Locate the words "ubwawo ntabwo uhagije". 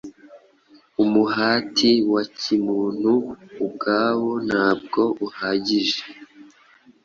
3.65-6.01